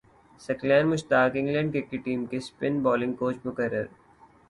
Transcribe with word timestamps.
ثقلین 0.41 0.87
Mushtaq 0.89 1.31
England 1.35 1.73
cricket 1.73 2.03
team 2.05 2.25
کے 2.25 2.37
spin 2.37 2.81
bowling 2.83 3.13
coach 3.15 3.35
مقرر 3.45 3.85